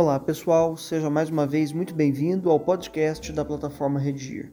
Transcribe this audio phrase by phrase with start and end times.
[0.00, 4.52] Olá pessoal, seja mais uma vez muito bem-vindo ao podcast da plataforma Redigir.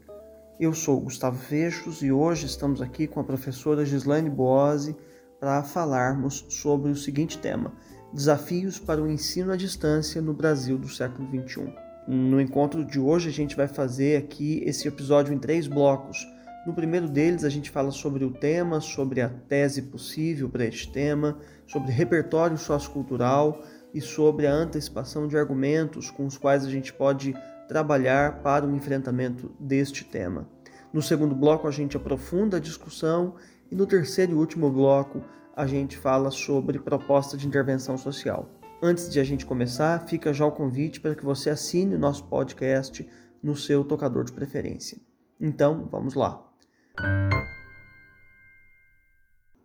[0.60, 4.96] Eu sou Gustavo Fechos e hoje estamos aqui com a professora Gislaine Boase
[5.39, 7.71] para falarmos sobre o seguinte tema:
[8.11, 11.71] Desafios para o ensino à distância no Brasil do século XXI.
[12.07, 16.25] No encontro de hoje, a gente vai fazer aqui esse episódio em três blocos.
[16.66, 20.91] No primeiro deles, a gente fala sobre o tema, sobre a tese possível para este
[20.91, 23.61] tema, sobre repertório sociocultural
[23.95, 27.33] e sobre a antecipação de argumentos com os quais a gente pode
[27.65, 30.49] trabalhar para o enfrentamento deste tema.
[30.91, 33.35] No segundo bloco, a gente aprofunda a discussão
[33.71, 35.23] e no terceiro e último bloco,
[35.55, 38.49] a gente fala sobre proposta de intervenção social.
[38.83, 42.25] Antes de a gente começar, fica já o convite para que você assine o nosso
[42.25, 43.09] podcast
[43.41, 44.97] no seu tocador de preferência.
[45.39, 46.45] Então, vamos lá.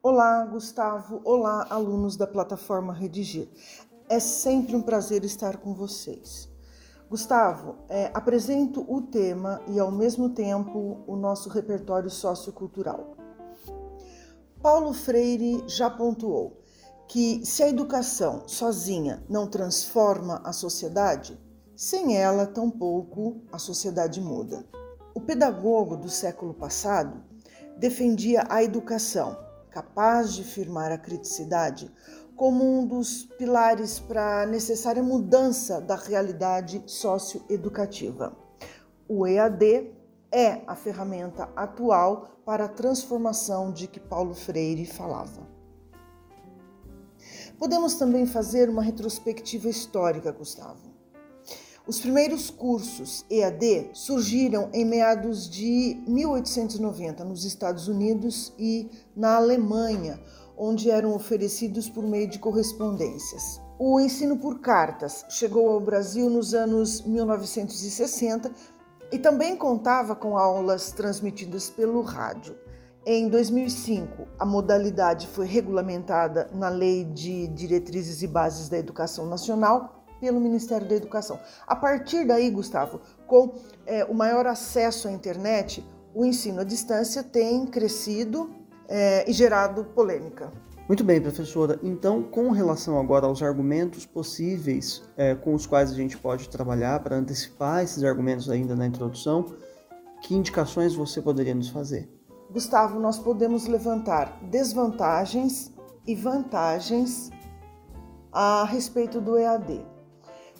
[0.00, 1.20] Olá, Gustavo.
[1.25, 3.48] Olá, alunos da plataforma Redigir.
[4.11, 6.48] É sempre um prazer estar com vocês.
[7.08, 13.16] Gustavo, é, apresento o tema e, ao mesmo tempo, o nosso repertório sociocultural.
[14.61, 16.61] Paulo Freire já pontuou
[17.06, 21.38] que se a educação sozinha não transforma a sociedade,
[21.77, 24.66] sem ela, tampouco a sociedade muda.
[25.14, 27.22] O pedagogo do século passado
[27.78, 29.38] defendia a educação,
[29.70, 31.88] capaz de firmar a criticidade,
[32.41, 38.35] como um dos pilares para a necessária mudança da realidade socioeducativa.
[39.07, 39.93] O EAD
[40.33, 45.47] é a ferramenta atual para a transformação de que Paulo Freire falava.
[47.59, 50.89] Podemos também fazer uma retrospectiva histórica, Gustavo.
[51.87, 60.19] Os primeiros cursos EAD surgiram em meados de 1890 nos Estados Unidos e na Alemanha,
[60.62, 63.59] onde eram oferecidos por meio de correspondências.
[63.78, 68.53] O ensino por cartas chegou ao Brasil nos anos 1960
[69.10, 72.54] e também contava com aulas transmitidas pelo rádio.
[73.06, 80.04] Em 2005, a modalidade foi regulamentada na Lei de Diretrizes e Bases da Educação Nacional
[80.20, 81.41] pelo Ministério da Educação.
[81.66, 83.54] A partir daí, Gustavo, com
[83.87, 85.82] é, o maior acesso à internet,
[86.15, 88.59] o ensino à distância tem crescido
[88.91, 90.53] é, e gerado polêmica.
[90.89, 91.78] Muito bem, professora.
[91.84, 96.99] Então, com relação agora aos argumentos possíveis é, com os quais a gente pode trabalhar
[96.99, 99.47] para antecipar esses argumentos ainda na introdução,
[100.21, 102.11] que indicações você poderia nos fazer?
[102.50, 105.73] Gustavo, nós podemos levantar desvantagens
[106.05, 107.31] e vantagens
[108.33, 109.87] a respeito do EAD.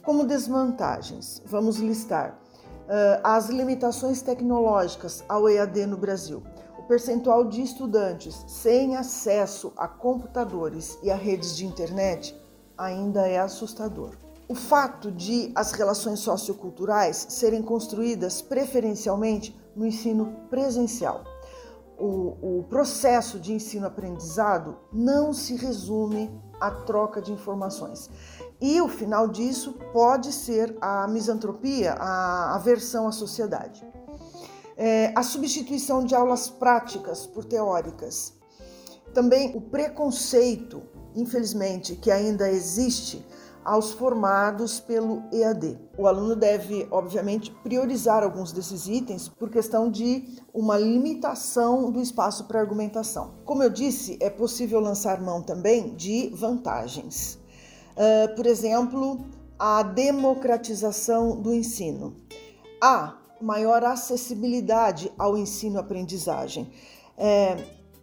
[0.05, 2.39] Como desvantagens, vamos listar
[2.85, 6.41] uh, as limitações tecnológicas ao EAD no Brasil
[6.91, 12.37] percentual de estudantes sem acesso a computadores e a redes de internet
[12.77, 14.17] ainda é assustador.
[14.49, 21.23] O fato de as relações socioculturais serem construídas preferencialmente no ensino presencial.
[21.97, 26.28] O, o processo de ensino-aprendizado não se resume
[26.61, 28.11] à troca de informações.
[28.61, 33.87] E o final disso pode ser a misantropia, a aversão à sociedade
[34.81, 38.33] é, a substituição de aulas práticas por teóricas.
[39.13, 40.83] Também o preconceito,
[41.15, 43.23] infelizmente, que ainda existe
[43.63, 45.79] aos formados pelo EAD.
[45.99, 52.45] O aluno deve, obviamente, priorizar alguns desses itens por questão de uma limitação do espaço
[52.45, 53.35] para argumentação.
[53.45, 57.39] Como eu disse, é possível lançar mão também de vantagens.
[57.93, 59.21] Uh, por exemplo,
[59.59, 62.17] a democratização do ensino.
[62.83, 66.71] Há maior acessibilidade ao ensino-aprendizagem.
[67.17, 67.56] É,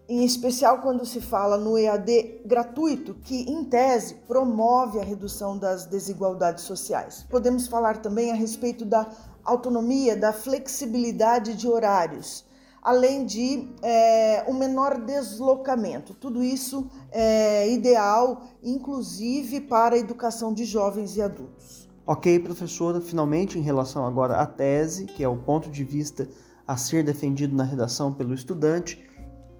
[0.10, 5.86] em especial quando se fala no EAD gratuito, que em tese promove a redução das
[5.86, 7.26] desigualdades sociais.
[7.30, 9.06] Podemos falar também a respeito da
[9.44, 12.46] autonomia, da flexibilidade de horários,
[12.82, 16.14] além de é, um menor deslocamento.
[16.14, 21.87] Tudo isso é ideal, inclusive para a educação de jovens e adultos.
[22.10, 26.26] Ok, professora, finalmente em relação agora à tese, que é o ponto de vista
[26.66, 29.06] a ser defendido na redação pelo estudante,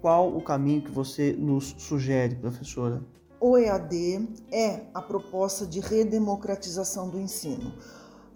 [0.00, 3.02] qual o caminho que você nos sugere, professora?
[3.38, 7.74] O EAD é a proposta de redemocratização do ensino,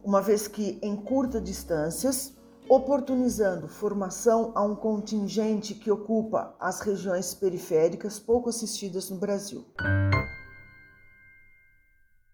[0.04, 2.34] uma vez que encurta distâncias,
[2.68, 9.64] oportunizando formação a um contingente que ocupa as regiões periféricas pouco assistidas no Brasil.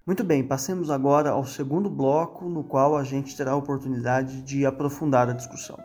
[0.08, 4.64] Muito bem, passemos agora ao segundo bloco, no qual a gente terá a oportunidade de
[4.64, 5.78] aprofundar a discussão.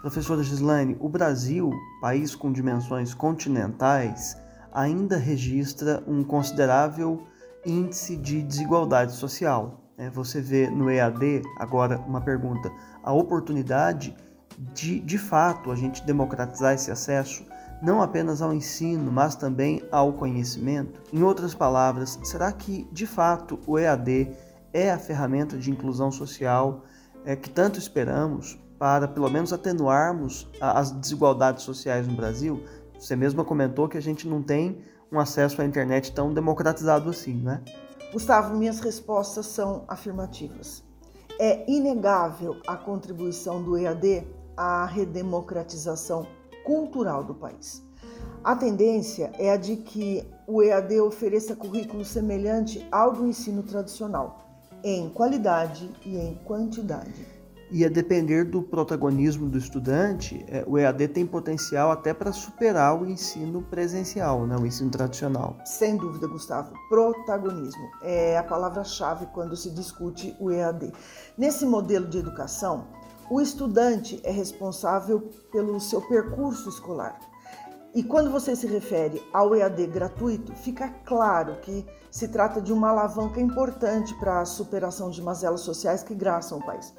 [0.00, 4.36] Professora Gislaine, o Brasil, país com dimensões continentais,
[4.72, 7.26] ainda registra um considerável
[7.66, 9.80] índice de desigualdade social.
[9.98, 12.70] é, você vê no EAD, agora uma pergunta,
[13.02, 14.14] a oportunidade
[14.72, 17.44] de, de fato, a gente democratizar esse acesso
[17.84, 21.00] não apenas ao ensino, mas também ao conhecimento?
[21.12, 24.34] Em outras palavras, será que de fato o EAD
[24.72, 26.82] é a ferramenta de inclusão social
[27.24, 32.64] é, que tanto esperamos para pelo menos atenuarmos as desigualdades sociais no Brasil?
[32.98, 34.82] Você mesma comentou que a gente não tem
[35.12, 37.62] um acesso à internet tão democratizado assim, né?
[38.12, 40.82] Gustavo, minhas respostas são afirmativas.
[41.38, 44.26] É inegável a contribuição do EAD
[44.56, 46.26] à redemocratização
[46.64, 47.82] cultural do país.
[48.42, 54.44] A tendência é a de que o EAD ofereça currículo semelhante ao do ensino tradicional,
[54.82, 57.34] em qualidade e em quantidade.
[57.70, 63.00] E a depender do protagonismo do estudante, é, o EAD tem potencial até para superar
[63.00, 65.56] o ensino presencial, né, o ensino tradicional.
[65.64, 66.72] Sem dúvida, Gustavo.
[66.88, 70.92] Protagonismo é a palavra-chave quando se discute o EAD.
[71.38, 72.84] Nesse modelo de educação,
[73.30, 77.18] o estudante é responsável pelo seu percurso escolar.
[77.94, 82.90] E quando você se refere ao EAD gratuito, fica claro que se trata de uma
[82.90, 86.92] alavanca importante para a superação de mazelas sociais que graçam o país.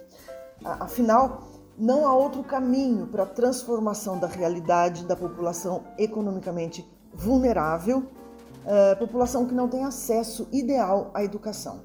[0.63, 1.43] Afinal,
[1.77, 9.45] não há outro caminho para a transformação da realidade da população economicamente vulnerável, uh, população
[9.45, 11.81] que não tem acesso ideal à educação.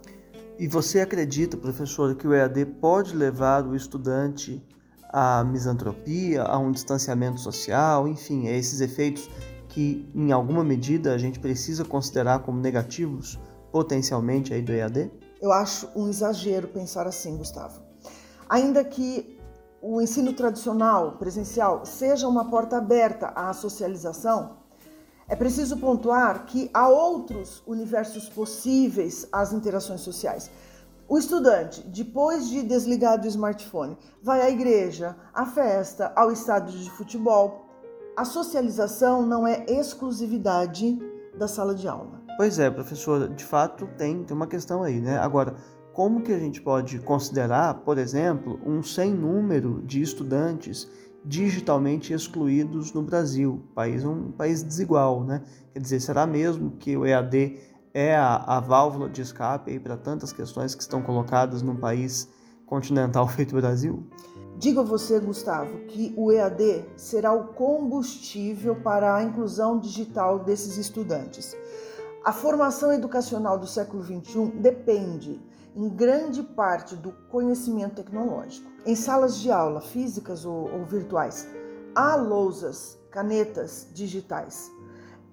[0.61, 4.62] E você acredita, professor, que o EAD pode levar o estudante
[5.11, 9.27] à misantropia, a um distanciamento social, enfim, a esses efeitos
[9.71, 13.41] que, em alguma medida, a gente precisa considerar como negativos
[13.73, 15.11] potencialmente aí do EAD?
[15.41, 17.81] Eu acho um exagero pensar assim, Gustavo.
[18.47, 19.41] Ainda que
[19.81, 24.59] o ensino tradicional, presencial, seja uma porta aberta à socialização,
[25.31, 30.50] é preciso pontuar que há outros universos possíveis às interações sociais.
[31.09, 36.91] O estudante, depois de desligar do smartphone, vai à igreja, à festa, ao estádio de
[36.91, 37.65] futebol.
[38.17, 40.99] A socialização não é exclusividade
[41.38, 42.21] da sala de aula.
[42.37, 45.17] Pois é, professora, de fato tem, tem uma questão aí, né?
[45.19, 45.55] Agora,
[45.93, 50.88] como que a gente pode considerar, por exemplo, um sem número de estudantes
[51.25, 55.43] digitalmente excluídos no Brasil, país um país desigual, né?
[55.72, 57.58] Quer dizer, será mesmo que o EAD
[57.93, 62.28] é a, a válvula de escape para tantas questões que estão colocadas num país
[62.67, 64.06] continental feito Brasil?
[64.56, 71.56] Diga você, Gustavo, que o EAD será o combustível para a inclusão digital desses estudantes.
[72.25, 75.40] A formação educacional do século XXI depende
[75.75, 78.70] em grande parte do conhecimento tecnológico.
[78.84, 81.49] Em salas de aula físicas ou, ou virtuais,
[81.94, 84.70] há lousas, canetas digitais,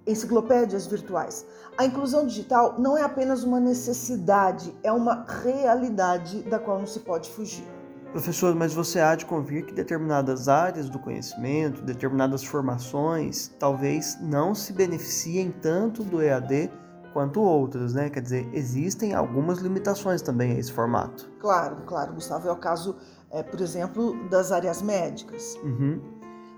[0.05, 1.45] enciclopédias virtuais.
[1.77, 6.99] A inclusão digital não é apenas uma necessidade, é uma realidade da qual não se
[7.01, 7.65] pode fugir.
[8.11, 14.55] Professor, mas você há de convir que determinadas áreas do conhecimento, determinadas formações, talvez não
[14.55, 16.71] se beneficiem tanto do EAD
[17.13, 18.09] quanto outras, né?
[18.09, 21.29] Quer dizer, existem algumas limitações também a esse formato.
[21.39, 22.47] Claro, claro, Gustavo.
[22.47, 22.95] É o caso,
[23.31, 25.55] é, por exemplo, das áreas médicas.
[25.63, 26.01] Uhum.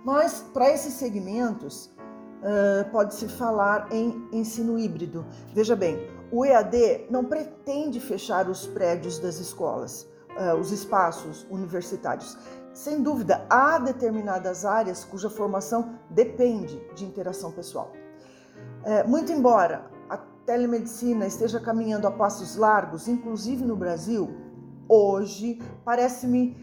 [0.04, 1.90] Mas, para esses segmentos,
[2.40, 5.26] uh, pode-se falar em ensino híbrido.
[5.54, 6.00] Veja bem,
[6.32, 12.38] o EAD não pretende fechar os prédios das escolas, uh, os espaços universitários.
[12.74, 17.92] Sem dúvida, há determinadas áreas cuja formação depende de interação pessoal.
[18.84, 19.99] Uh, muito embora
[20.50, 24.32] telemedicina esteja caminhando a passos largos, inclusive no Brasil,
[24.88, 26.58] hoje parece-me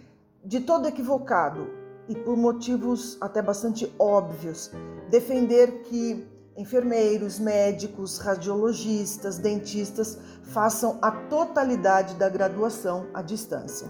[0.45, 1.71] de todo equivocado
[2.09, 4.73] e por motivos até bastante óbvios
[5.09, 6.26] defender que
[6.57, 13.88] enfermeiros, médicos, radiologistas, dentistas façam a totalidade da graduação à distância.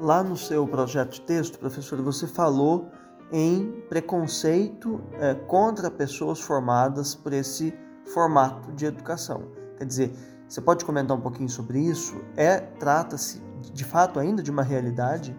[0.00, 2.88] Lá no seu projeto de texto, professor, você falou
[3.30, 7.74] em preconceito é, contra pessoas formadas por esse
[8.06, 9.48] formato de educação.
[9.76, 10.12] Quer dizer,
[10.48, 12.20] você pode comentar um pouquinho sobre isso?
[12.36, 15.36] É trata-se de fato ainda de uma realidade?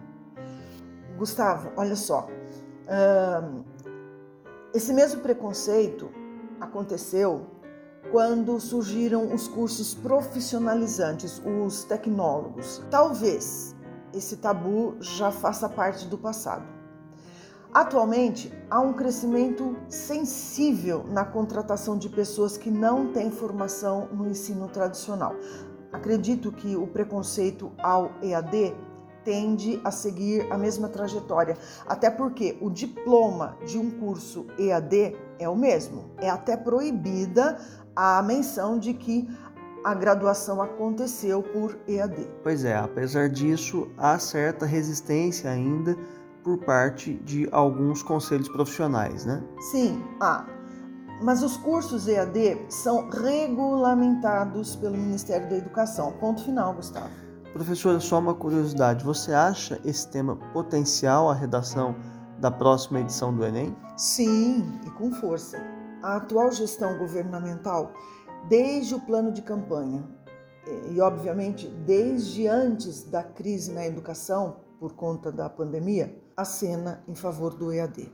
[1.16, 2.28] Gustavo, olha só,
[4.72, 6.10] esse mesmo preconceito
[6.60, 7.46] aconteceu
[8.12, 12.82] quando surgiram os cursos profissionalizantes, os tecnólogos.
[12.90, 13.74] Talvez
[14.14, 16.77] esse tabu já faça parte do passado.
[17.72, 24.68] Atualmente, há um crescimento sensível na contratação de pessoas que não têm formação no ensino
[24.68, 25.34] tradicional.
[25.92, 28.74] Acredito que o preconceito ao EAD
[29.22, 31.56] tende a seguir a mesma trajetória,
[31.86, 36.10] até porque o diploma de um curso EAD é o mesmo.
[36.16, 37.58] É até proibida
[37.94, 39.28] a menção de que
[39.84, 42.28] a graduação aconteceu por EAD.
[42.42, 45.96] Pois é, apesar disso, há certa resistência ainda
[46.48, 49.44] por parte de alguns conselhos profissionais, né?
[49.70, 50.46] Sim, há.
[51.22, 56.12] Mas os cursos EAD são regulamentados pelo Ministério da Educação.
[56.12, 57.10] Ponto final, Gustavo.
[57.52, 61.94] Professora, só uma curiosidade: você acha esse tema potencial à redação
[62.40, 63.76] da próxima edição do Enem?
[63.98, 65.58] Sim, e com força.
[66.02, 67.92] A atual gestão governamental,
[68.48, 70.02] desde o plano de campanha
[70.90, 77.52] e, obviamente, desde antes da crise na educação por conta da pandemia, acena em favor
[77.52, 78.12] do EAD.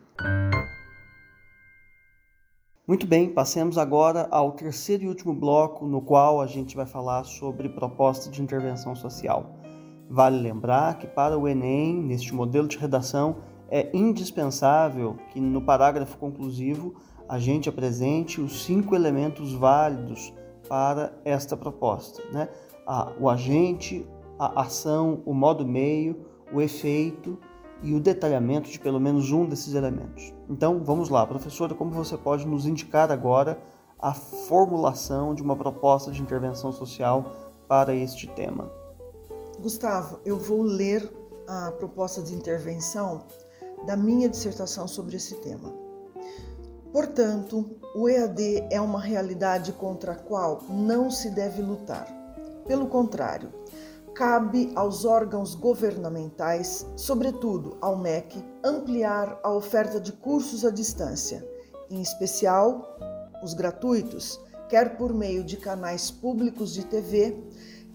[2.88, 7.24] Muito bem, passemos agora ao terceiro e último bloco, no qual a gente vai falar
[7.24, 9.54] sobre proposta de intervenção social.
[10.08, 13.36] Vale lembrar que para o Enem, neste modelo de redação,
[13.68, 16.94] é indispensável que no parágrafo conclusivo
[17.28, 20.32] a gente apresente os cinco elementos válidos
[20.66, 22.48] para esta proposta: né?
[23.20, 24.06] o agente,
[24.38, 27.38] a ação, o modo meio, o efeito
[27.84, 30.32] e o detalhamento de pelo menos um desses elementos.
[30.48, 33.58] Então, vamos lá, professora, como você pode nos indicar agora
[34.00, 37.30] a formulação de uma proposta de intervenção social
[37.68, 38.72] para este tema?
[39.60, 41.12] Gustavo, eu vou ler
[41.46, 43.22] a proposta de intervenção
[43.86, 45.70] da minha dissertação sobre esse tema.
[46.90, 52.06] Portanto, o EAD é uma realidade contra a qual não se deve lutar.
[52.66, 53.52] Pelo contrário,
[54.14, 61.44] cabe aos órgãos governamentais, sobretudo ao MEC, ampliar a oferta de cursos à distância,
[61.90, 62.96] em especial
[63.42, 67.36] os gratuitos, quer por meio de canais públicos de TV,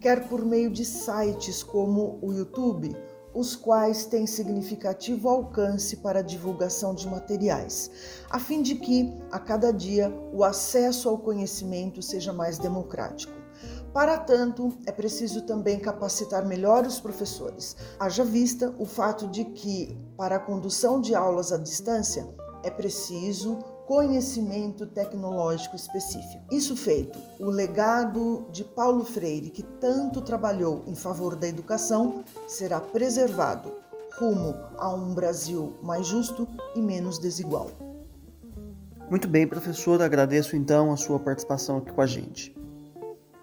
[0.01, 2.95] quer por meio de sites como o YouTube,
[3.33, 7.89] os quais têm significativo alcance para a divulgação de materiais,
[8.29, 13.38] a fim de que, a cada dia, o acesso ao conhecimento seja mais democrático.
[13.93, 17.75] Para tanto, é preciso também capacitar melhor os professores.
[17.99, 22.27] Haja vista o fato de que, para a condução de aulas à distância,
[22.63, 26.43] é preciso conhecimento tecnológico específico.
[26.51, 32.79] Isso feito, o legado de Paulo Freire, que tanto trabalhou em favor da educação, será
[32.79, 33.73] preservado
[34.19, 37.71] rumo a um Brasil mais justo e menos desigual.
[39.09, 42.55] Muito bem, professor, agradeço então a sua participação aqui com a gente.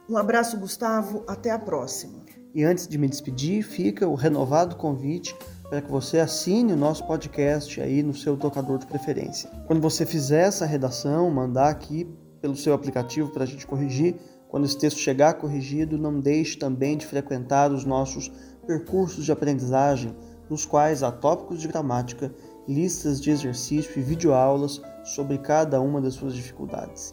[0.09, 1.25] Um abraço, Gustavo.
[1.27, 2.21] Até a próxima.
[2.55, 5.37] E antes de me despedir, fica o renovado convite
[5.69, 9.51] para que você assine o nosso podcast aí no seu tocador de preferência.
[9.67, 12.09] Quando você fizer essa redação, mandar aqui
[12.41, 14.15] pelo seu aplicativo para a gente corrigir.
[14.49, 18.31] Quando esse texto chegar corrigido, não deixe também de frequentar os nossos
[18.65, 20.17] percursos de aprendizagem,
[20.49, 22.33] nos quais há tópicos de gramática,
[22.69, 27.13] listas de exercício e videoaulas sobre cada uma das suas dificuldades.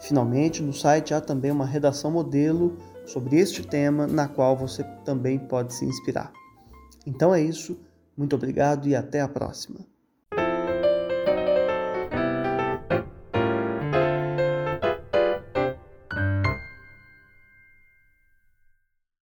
[0.00, 2.76] Finalmente, no site há também uma redação modelo
[3.06, 6.32] sobre este tema, na qual você também pode se inspirar.
[7.06, 7.78] Então é isso,
[8.16, 9.89] muito obrigado e até a próxima.